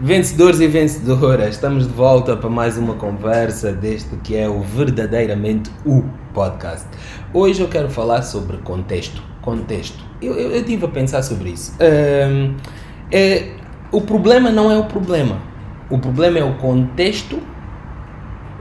[0.00, 5.72] Vencedores e vencedoras, estamos de volta para mais uma conversa deste que é o verdadeiramente
[5.84, 6.86] o podcast.
[7.34, 9.20] Hoje eu quero falar sobre contexto.
[9.42, 9.98] Contexto.
[10.22, 11.76] Eu, eu, eu tive a pensar sobre isso.
[11.80, 12.54] Um,
[13.10, 13.56] é,
[13.90, 15.42] o problema não é o problema.
[15.90, 17.42] O problema é o contexto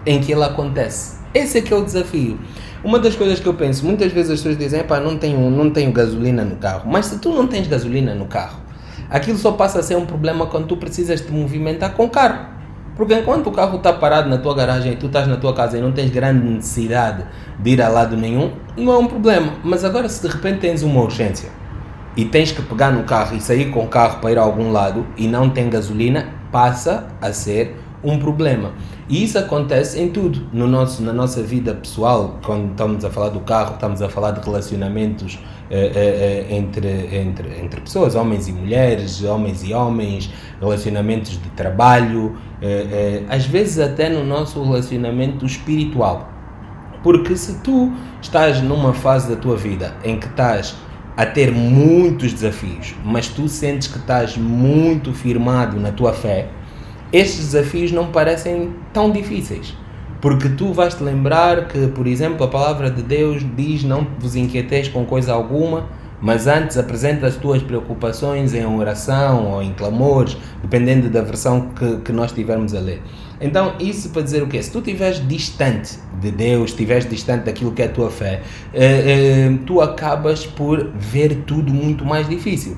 [0.08, 1.20] em que ele acontece.
[1.36, 2.40] Esse é que é o desafio.
[2.84, 5.70] Uma das coisas que eu penso, muitas vezes as pessoas dizem, pá, não tenho, não
[5.70, 6.90] tenho gasolina no carro.
[6.92, 8.66] Mas se tu não tens gasolina no carro,
[9.10, 12.58] aquilo só passa a ser um problema quando tu precisas te movimentar com o carro.
[12.96, 15.78] Porque enquanto o carro está parado na tua garagem e tu estás na tua casa
[15.78, 17.26] e não tens grande necessidade
[17.60, 19.54] de ir a lado nenhum, não é um problema.
[19.64, 21.50] Mas agora, se de repente tens uma urgência
[22.16, 24.72] e tens que pegar no carro e sair com o carro para ir a algum
[24.72, 28.72] lado e não tem gasolina, passa a ser um problema.
[29.10, 33.30] E isso acontece em tudo, no nosso, na nossa vida pessoal, quando estamos a falar
[33.30, 38.48] do carro, estamos a falar de relacionamentos eh, eh, eh, entre, entre, entre pessoas, homens
[38.48, 40.30] e mulheres, homens e homens,
[40.62, 42.38] relacionamentos de trabalho,
[43.30, 46.30] às vezes até no nosso relacionamento espiritual.
[47.04, 50.76] Porque se tu estás numa fase da tua vida em que estás
[51.16, 56.50] a ter muitos desafios, mas tu sentes que estás muito firmado na tua fé,
[57.12, 59.76] estes desafios não parecem tão difíceis.
[60.22, 64.36] Porque tu vais te lembrar que, por exemplo, a palavra de Deus diz: Não vos
[64.36, 65.88] inquieteis com coisa alguma,
[66.20, 71.98] mas antes apresenta as tuas preocupações em oração ou em clamores, dependendo da versão que,
[71.98, 73.02] que nós estivermos a ler.
[73.40, 74.62] Então, isso para dizer o quê?
[74.64, 78.42] Se tu estiveres distante de Deus, estiveres distante daquilo que é a tua fé,
[78.74, 82.76] eh, eh, tu acabas por ver tudo muito mais difícil.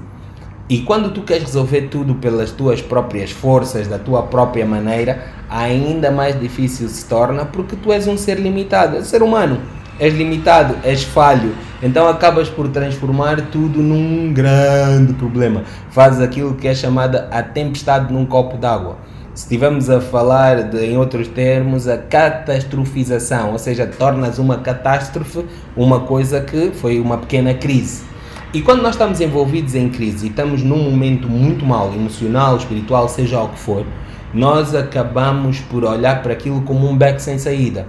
[0.70, 6.12] E quando tu queres resolver tudo pelas tuas próprias forças, da tua própria maneira, ainda
[6.12, 9.60] mais difícil se torna porque tu és um ser limitado, um ser humano,
[10.00, 15.64] és limitado, és falho, então acabas por transformar tudo num grande problema.
[15.90, 18.98] Fazes aquilo que é chamada a tempestade num copo d'água.
[19.34, 25.44] Se estivermos a falar de, em outros termos, a catastrofização, ou seja, tornas uma catástrofe
[25.76, 28.09] uma coisa que foi uma pequena crise.
[28.52, 33.08] E quando nós estamos envolvidos em crise e estamos num momento muito mal, emocional, espiritual,
[33.08, 33.86] seja o que for,
[34.34, 37.86] nós acabamos por olhar para aquilo como um beco sem saída.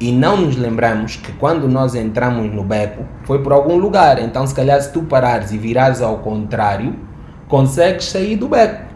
[0.00, 4.18] E não nos lembramos que quando nós entramos no beco foi por algum lugar.
[4.18, 6.96] Então, se calhar, se tu parares e virares ao contrário,
[7.46, 8.88] consegues sair do beco.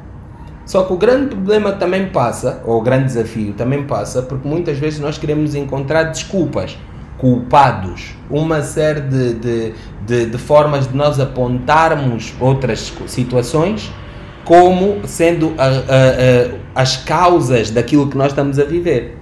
[0.65, 4.79] Só que o grande problema também passa, ou o grande desafio também passa, porque muitas
[4.79, 6.79] vezes nós queremos encontrar desculpas
[7.19, 9.75] culpados, uma série de, de,
[10.07, 13.93] de, de, formas de nós apontarmos outras situações
[14.45, 19.19] como sendo a, a, a, as causas daquilo que nós estamos a viver.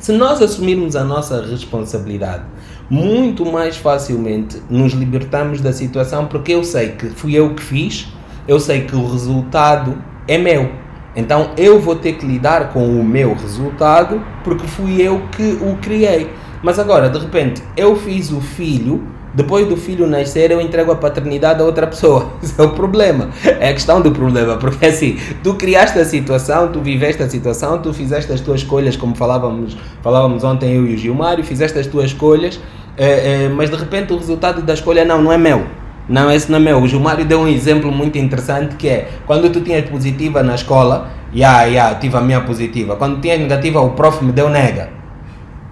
[0.00, 2.44] Se nós assumirmos a nossa responsabilidade,
[2.90, 8.08] muito mais facilmente nos libertamos da situação, porque eu sei que fui eu que fiz,
[8.46, 9.96] eu sei que o resultado
[10.28, 10.70] é meu.
[11.14, 15.76] Então eu vou ter que lidar com o meu resultado porque fui eu que o
[15.76, 16.30] criei.
[16.62, 19.02] Mas agora, de repente, eu fiz o filho,
[19.34, 22.32] depois do filho nascer, eu entrego a paternidade a outra pessoa.
[22.42, 23.28] Esse é o problema.
[23.44, 24.56] É a questão do problema.
[24.56, 28.96] Porque assim, tu criaste a situação, tu viveste a situação, tu fizeste as tuas escolhas,
[28.96, 32.58] como falávamos, falávamos ontem eu e o Gilmário, fizeste as tuas escolhas,
[32.96, 35.66] é, é, mas de repente o resultado da escolha não, não é meu.
[36.08, 36.80] Não, esse não é meu.
[36.80, 41.10] O Gilmário deu um exemplo muito interessante que é quando tu tinhas positiva na escola,
[41.34, 42.96] ya, yeah, yeah, tive a minha positiva.
[42.96, 44.95] Quando tinhas negativa, o prof me deu nega.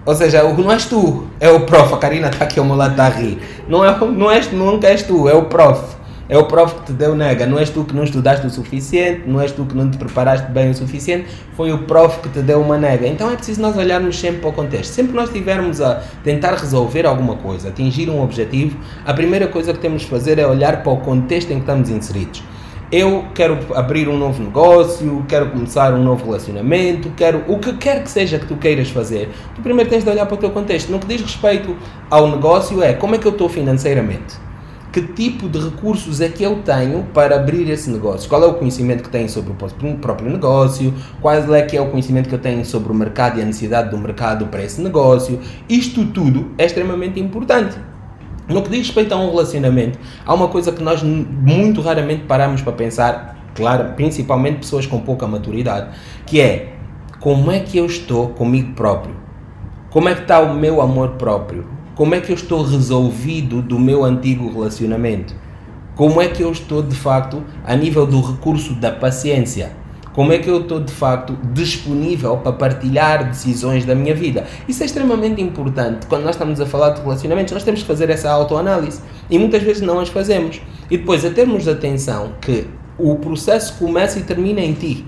[0.05, 1.91] Ou seja, não és tu, é o prof.
[1.93, 3.39] A Karina está aqui ao meu lado, a rir.
[3.67, 5.95] Não, é, não és, nunca és tu, é o prof.
[6.29, 7.47] É o prof que te deu nega.
[7.47, 10.51] Não és tu que não estudaste o suficiente, não és tu que não te preparaste
[10.51, 13.07] bem o suficiente, foi o prof que te deu uma nega.
[13.07, 14.91] Então é preciso nós olharmos sempre para o contexto.
[14.91, 19.73] Sempre que nós estivermos a tentar resolver alguma coisa, atingir um objetivo, a primeira coisa
[19.73, 22.43] que temos de fazer é olhar para o contexto em que estamos inseridos
[22.91, 28.03] eu quero abrir um novo negócio, quero começar um novo relacionamento, quero o que quer
[28.03, 30.91] que seja que tu queiras fazer, tu primeiro tens de olhar para o teu contexto.
[30.91, 31.75] No que diz respeito
[32.09, 34.35] ao negócio é como é que eu estou financeiramente?
[34.91, 38.29] Que tipo de recursos é que eu tenho para abrir esse negócio?
[38.29, 40.93] Qual é o conhecimento que tenho sobre o próprio negócio?
[41.21, 43.89] Qual é que é o conhecimento que eu tenho sobre o mercado e a necessidade
[43.89, 45.37] do mercado para esse negócio?
[45.67, 47.75] Isto tudo é extremamente importante.
[48.47, 52.61] No que diz respeito a um relacionamento, há uma coisa que nós muito raramente paramos
[52.61, 56.73] para pensar, claro, principalmente pessoas com pouca maturidade, que é
[57.19, 59.15] como é que eu estou comigo próprio?
[59.89, 61.65] Como é que está o meu amor próprio?
[61.95, 65.33] Como é que eu estou resolvido do meu antigo relacionamento?
[65.95, 69.71] Como é que eu estou de facto a nível do recurso da paciência?
[70.15, 74.47] Como é que eu estou de facto disponível para partilhar decisões da minha vida?
[74.65, 76.07] Isso é extremamente importante.
[76.07, 79.61] Quando nós estamos a falar de relacionamentos, nós temos que fazer essa autoanálise e muitas
[79.61, 80.61] vezes não as fazemos.
[80.89, 82.65] E depois a termos atenção que
[82.97, 85.05] o processo começa e termina em ti.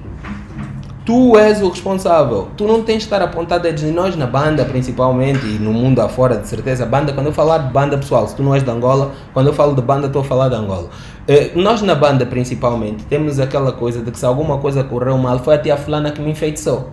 [1.07, 2.49] Tu és o responsável.
[2.57, 6.01] Tu não tens de estar apontado a dizer nós na banda, principalmente, e no mundo
[6.01, 6.85] afora, de certeza.
[6.85, 9.53] Banda, quando eu falar de banda, pessoal, se tu não és de Angola, quando eu
[9.53, 10.89] falo de banda, estou a falar de Angola.
[11.25, 15.39] Uh, nós na banda, principalmente, temos aquela coisa de que se alguma coisa correu mal,
[15.39, 16.89] foi a tia fulana que me enfeitiçou.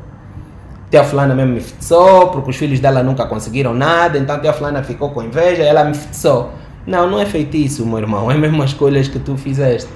[0.93, 4.53] Tia fulana mesmo me enfeitiçou, porque os filhos dela nunca conseguiram nada, então a tia
[4.53, 6.51] fulana ficou com inveja, ela me enfeitiçou.
[6.87, 9.91] Não, não é feitiço, meu irmão, é mesmo as escolhas que tu fizeste.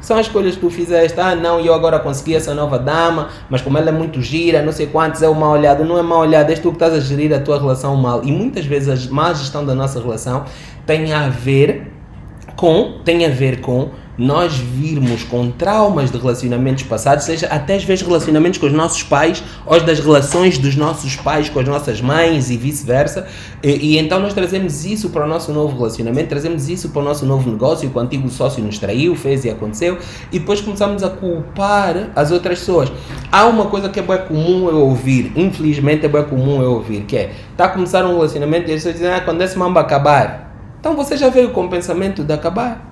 [0.00, 1.18] São as escolhas que tu fizeste.
[1.20, 4.72] Ah, não, eu agora consegui essa nova dama, mas como ela é muito gira, não
[4.72, 5.84] sei quantos, é o mal olhado.
[5.84, 8.22] Não é mal olhado, és tu que estás a gerir a tua relação mal.
[8.24, 10.44] E muitas vezes a má gestão da nossa relação
[10.86, 11.92] tem a ver
[12.56, 17.84] com, tem a ver com nós virmos com traumas de relacionamentos passados, seja até às
[17.84, 22.00] vezes relacionamentos com os nossos pais, ou das relações dos nossos pais com as nossas
[22.00, 23.28] mães e vice-versa,
[23.62, 27.04] e, e, então nós trazemos isso para o nosso novo relacionamento, trazemos isso para o
[27.04, 29.98] nosso novo negócio, que o antigo sócio nos traiu, fez e aconteceu,
[30.32, 32.90] e depois começamos a culpar as outras pessoas.
[33.30, 37.02] Há uma coisa que é bem comum eu ouvir, infelizmente é bem comum eu ouvir,
[37.02, 39.78] que é, está a começar um relacionamento e as pessoas dizem, ah, quando esse mambo
[39.78, 40.48] acabar,
[40.80, 42.87] então você já veio com o pensamento de acabar.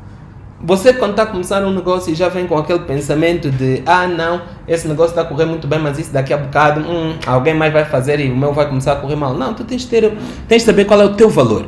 [0.65, 4.07] Você, quando está a começar um negócio e já vem com aquele pensamento de ah,
[4.07, 7.55] não, esse negócio está a correr muito bem, mas isso daqui a bocado hum, alguém
[7.55, 9.35] mais vai fazer e o meu vai começar a correr mal.
[9.35, 10.17] Não, tu tens de, ter,
[10.49, 11.67] tens de saber qual é o teu valor.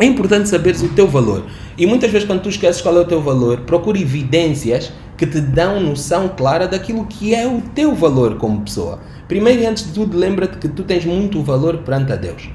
[0.00, 1.44] É importante saberes o teu valor.
[1.78, 5.40] E muitas vezes, quando tu esqueces qual é o teu valor, procure evidências que te
[5.40, 8.98] dão noção clara daquilo que é o teu valor como pessoa.
[9.28, 12.50] Primeiro e antes de tudo, lembra-te que tu tens muito valor perante a Deus.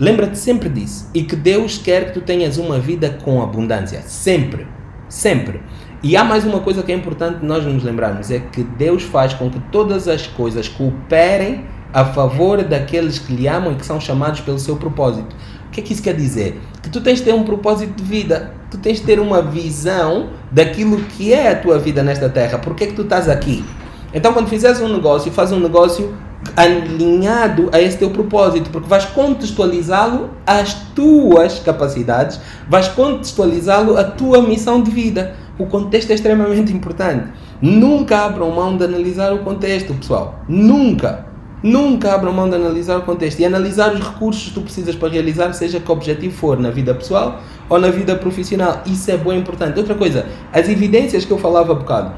[0.00, 1.10] Lembra-te sempre disso.
[1.12, 4.00] E que Deus quer que tu tenhas uma vida com abundância.
[4.06, 4.75] Sempre.
[5.08, 5.60] Sempre.
[6.02, 9.34] E há mais uma coisa que é importante nós nos lembrarmos: é que Deus faz
[9.34, 14.00] com que todas as coisas cooperem a favor daqueles que lhe amam e que são
[14.00, 15.34] chamados pelo seu propósito.
[15.66, 16.60] O que é que isso quer dizer?
[16.82, 20.30] Que tu tens de ter um propósito de vida, tu tens de ter uma visão
[20.50, 22.58] daquilo que é a tua vida nesta terra.
[22.58, 23.64] Por que é que tu estás aqui?
[24.12, 26.14] Então, quando fizeres um negócio, faz um negócio
[26.56, 34.42] alinhado a esse teu propósito, porque vais contextualizá-lo às tuas capacidades, vais contextualizá-lo à tua
[34.42, 35.34] missão de vida.
[35.58, 37.28] O contexto é extremamente importante.
[37.60, 40.40] Nunca abram mão de analisar o contexto, pessoal.
[40.46, 41.26] Nunca.
[41.62, 45.08] Nunca abram mão de analisar o contexto e analisar os recursos que tu precisas para
[45.08, 48.82] realizar, seja que objetivo for, na vida pessoal ou na vida profissional.
[48.84, 49.78] Isso é bem importante.
[49.78, 52.12] Outra coisa, as evidências que eu falava há bocado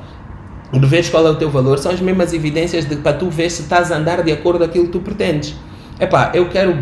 [0.73, 3.51] de ver qual é o teu valor, são as mesmas evidências de, para tu ver
[3.51, 5.55] se estás a andar de acordo com aquilo que tu pretendes.
[6.01, 6.73] Epá, eu quero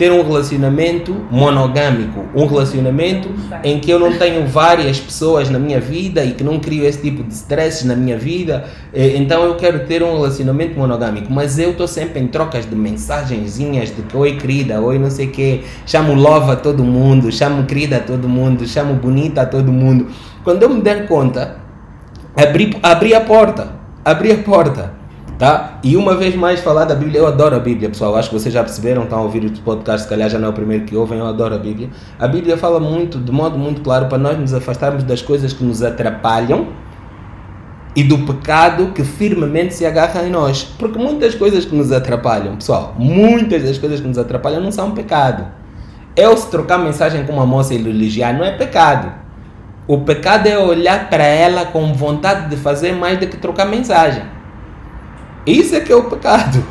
[0.00, 3.28] ter um relacionamento monogâmico, um relacionamento
[3.62, 7.02] em que eu não tenho várias pessoas na minha vida e que não crio esse
[7.02, 8.64] tipo de stresses na minha vida,
[8.94, 12.74] eh, então eu quero ter um relacionamento monogâmico, mas eu estou sempre em trocas de
[12.74, 17.66] mensagenzinhas de que oi querida, oi não sei quê, chamo love a todo mundo, chamo
[17.66, 20.06] querida a todo mundo, chamo bonita a todo mundo.
[20.42, 21.59] Quando eu me der conta,
[22.36, 23.72] abrir, abrir a porta.
[24.04, 25.00] Abrir a porta.
[25.38, 25.78] Tá?
[25.82, 28.14] E uma vez mais falar da Bíblia, eu adoro a Bíblia, pessoal.
[28.14, 30.50] Acho que vocês já perceberam, estão a ouvir o podcast, se calhar já não é
[30.50, 31.88] o primeiro que ouvem, eu adoro a Bíblia.
[32.18, 35.64] A Bíblia fala muito, de modo muito claro, para nós nos afastarmos das coisas que
[35.64, 36.68] nos atrapalham
[37.96, 40.62] e do pecado que firmemente se agarra em nós.
[40.78, 44.90] Porque muitas coisas que nos atrapalham, pessoal, muitas das coisas que nos atrapalham não são
[44.92, 45.46] pecado.
[46.14, 49.10] Eu se trocar mensagem com uma moça e elogiar não é pecado.
[49.86, 54.22] O pecado é olhar para ela com vontade de fazer mais do que trocar mensagem.
[55.46, 56.62] Isso é que é o pecado.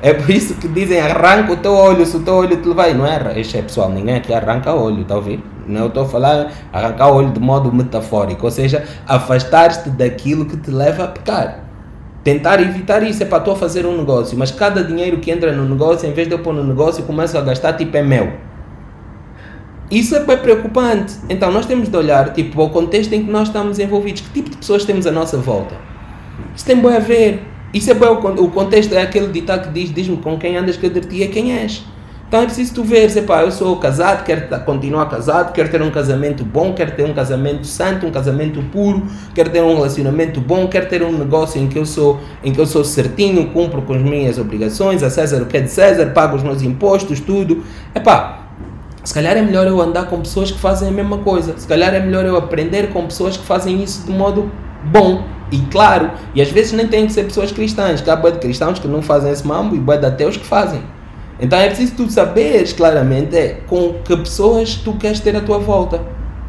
[0.00, 2.94] É por isso que dizem arranca o teu olho se o teu olho te vai.
[2.94, 5.42] Não é, isso é pessoal, ninguém aqui arranca o olho, tá ouvindo?
[5.66, 10.56] Não estou a falar arrancar o olho de modo metafórico, ou seja, afastar-te daquilo que
[10.56, 11.64] te leva a pecar.
[12.22, 15.68] Tentar evitar isso é para tu fazer um negócio, mas cada dinheiro que entra no
[15.68, 18.47] negócio, em vez de eu pôr no negócio, começo a gastar, tipo é meu.
[19.90, 21.14] Isso é bem preocupante.
[21.28, 24.20] Então nós temos de olhar tipo, ao contexto em que nós estamos envolvidos.
[24.20, 25.74] Que tipo de pessoas temos à nossa volta?
[26.54, 27.42] Isso tem bem a ver.
[27.72, 30.86] Isso é bem o contexto, é aquele ditado que diz, diz-me com quem andas que
[30.86, 31.84] eu dir é quem és.
[32.26, 35.90] Então é preciso tu ver, epá, eu sou casado, quero continuar casado, quero ter um
[35.90, 40.66] casamento bom, quero ter um casamento santo, um casamento puro, quero ter um relacionamento bom,
[40.66, 43.94] quero ter um negócio em que eu sou, em que eu sou certinho, cumpro com
[43.94, 47.64] as minhas obrigações, a César o que é de César, pago os meus impostos, tudo.
[47.94, 48.47] Epá,
[49.08, 51.56] se calhar é melhor eu andar com pessoas que fazem a mesma coisa.
[51.56, 54.52] Se calhar é melhor eu aprender com pessoas que fazem isso de modo
[54.84, 56.10] bom e claro.
[56.34, 58.06] E às vezes nem tem que ser pessoas cristãs.
[58.06, 60.82] Há de cristãos que não fazem esse mambo e de ateus que fazem.
[61.40, 65.58] Então é preciso tu saberes claramente é, com que pessoas tu queres ter à tua
[65.58, 66.02] volta.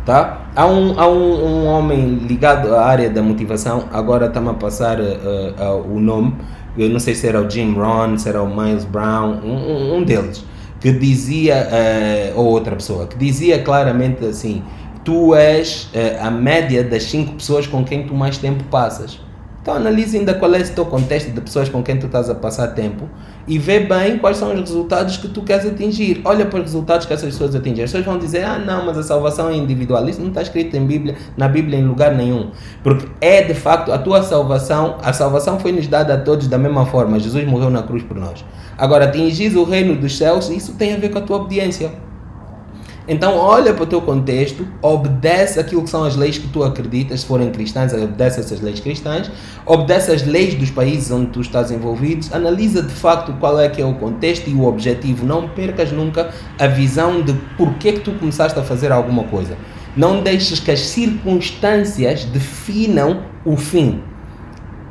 [0.05, 0.41] Tá?
[0.53, 4.99] Há, um, há um, um homem ligado à área da motivação, agora está-me a passar
[4.99, 6.35] uh, uh, o nome.
[6.77, 10.03] Eu não sei se era o Jim Rohn, se era o Miles Brown, um, um
[10.03, 10.43] deles
[10.79, 11.67] que dizia,
[12.35, 14.63] uh, ou outra pessoa, que dizia claramente assim:
[15.03, 19.19] tu és uh, a média das cinco pessoas com quem tu mais tempo passas.
[19.69, 22.33] Então analisa ainda qual é esse teu contexto de pessoas com quem tu estás a
[22.33, 23.07] passar tempo
[23.47, 26.21] e vê bem quais são os resultados que tu queres atingir.
[26.25, 27.83] Olha para os resultados que essas pessoas atingem.
[27.83, 30.09] As pessoas vão dizer, ah não, mas a salvação é individual.
[30.09, 32.49] Isso não está escrito em Bíblia, na Bíblia em lugar nenhum.
[32.81, 36.57] Porque é de facto a tua salvação, a salvação foi nos dada a todos da
[36.57, 37.19] mesma forma.
[37.19, 38.43] Jesus morreu na cruz por nós.
[38.75, 41.91] Agora, atingir o reino dos céus, isso tem a ver com a tua obediência.
[43.09, 47.21] Então olha para o teu contexto, obedece aquilo que são as leis que tu acreditas,
[47.21, 49.31] se forem cristãs, obedece essas leis cristãs,
[49.65, 53.81] obedece as leis dos países onde tu estás envolvido, analisa de facto qual é que
[53.81, 58.11] é o contexto e o objetivo, não percas nunca a visão de porquê que tu
[58.11, 59.57] começaste a fazer alguma coisa.
[59.97, 64.03] Não deixes que as circunstâncias definam o fim.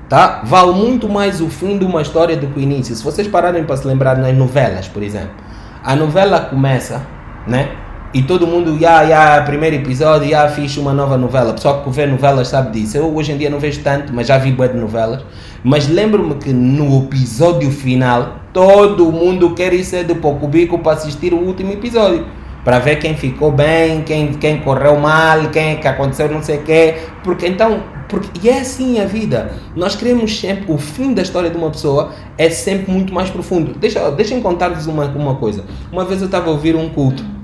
[0.08, 0.42] Tá?
[0.44, 2.96] Vale muito mais o fim de uma história do que o início.
[2.96, 5.36] Se vocês pararem para se lembrar nas novelas, por exemplo,
[5.84, 7.06] a novela começa,
[7.46, 7.86] né?
[8.14, 11.52] E todo mundo, já, já, primeiro episódio, já fiz uma nova novela.
[11.52, 12.96] Pessoal que vê novelas sabe disso.
[12.96, 15.22] Eu hoje em dia não vejo tanto, mas já vi boas de novelas.
[15.62, 20.92] Mas lembro-me que no episódio final, todo mundo quer ir cedo para o cubico para
[20.92, 22.24] assistir o último episódio.
[22.64, 26.62] Para ver quem ficou bem, quem, quem correu mal, quem que aconteceu não sei o
[26.62, 26.94] quê.
[27.22, 29.52] Porque então, porque, e é assim a vida.
[29.76, 33.74] Nós queremos sempre, o fim da história de uma pessoa é sempre muito mais profundo.
[33.78, 35.62] Deixa, eu contar-vos uma, uma coisa.
[35.92, 37.36] Uma vez eu estava a ouvir um culto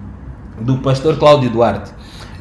[0.61, 1.91] do pastor Cláudio Duarte.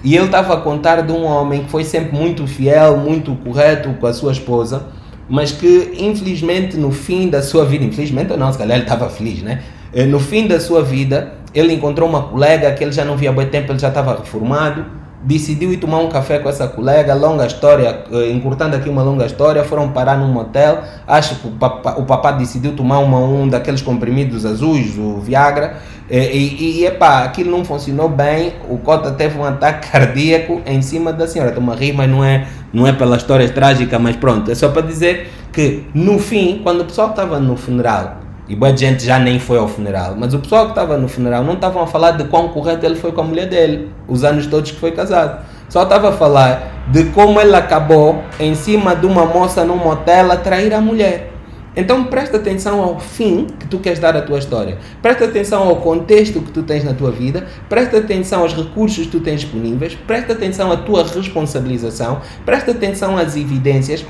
[0.04, 3.94] E ele estava a contar de um homem que foi sempre muito fiel, muito correto
[4.00, 4.88] com a sua esposa,
[5.30, 9.10] mas que infelizmente no fim da sua vida, infelizmente ou não, se calhar ele estava
[9.10, 9.62] feliz, né?
[9.94, 13.30] Eh, no fim da sua vida, ele encontrou uma colega que ele já não via
[13.30, 14.86] há muito tempo, ele já estava reformado,
[15.24, 19.26] decidiu ir tomar um café com essa colega, longa história, eh, encurtando aqui uma longa
[19.26, 23.48] história, foram parar num motel, acho que o papá, o papá decidiu tomar uma, um
[23.48, 25.78] daqueles comprimidos azuis, o Viagra,
[26.10, 30.82] e, e, e epá, aquilo não funcionou bem, o Cota teve um ataque cardíaco em
[30.82, 34.16] cima da senhora, estou a rir, mas não é, não é pela história trágica, mas
[34.16, 38.56] pronto, é só para dizer que no fim, quando o pessoal estava no funeral, e
[38.56, 40.16] boa gente já nem foi ao funeral.
[40.18, 42.96] Mas o pessoal que estava no funeral não estavam a falar de quão correto ele
[42.96, 45.46] foi com a mulher dele, os anos todos que foi casado.
[45.70, 50.32] Só estava a falar de como ele acabou em cima de uma moça num motel
[50.32, 51.32] a trair a mulher.
[51.76, 54.78] Então presta atenção ao fim que tu queres dar à tua história.
[55.02, 57.48] Presta atenção ao contexto que tu tens na tua vida.
[57.68, 59.96] Presta atenção aos recursos que tu tens disponíveis.
[59.96, 62.22] Presta atenção à tua responsabilização.
[62.46, 64.06] Presta atenção às evidências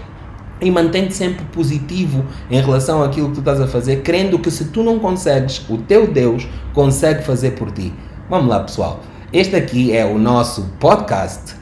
[0.62, 4.66] e mantém-te sempre positivo em relação àquilo que tu estás a fazer, crendo que se
[4.66, 7.94] tu não consegues, o teu Deus consegue fazer por ti.
[8.30, 9.02] Vamos lá, pessoal.
[9.32, 11.56] Este aqui é o nosso podcast.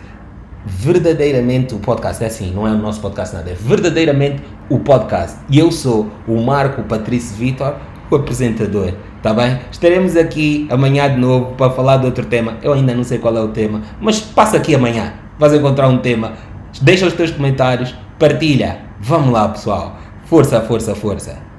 [0.64, 5.38] Verdadeiramente o podcast é assim, não é o nosso podcast nada, é verdadeiramente o podcast.
[5.50, 7.76] E eu sou o Marco Patrício Vitor,
[8.10, 8.94] o apresentador.
[9.22, 9.60] Tá bem?
[9.72, 12.58] Estaremos aqui amanhã de novo para falar de outro tema.
[12.64, 15.14] Eu ainda não sei qual é o tema, mas passa aqui amanhã.
[15.38, 16.34] Vais encontrar um tema.
[16.82, 18.78] Deixa os teus comentários, partilha.
[19.00, 19.98] Vamos lá, pessoal.
[20.26, 21.51] Força, força, força.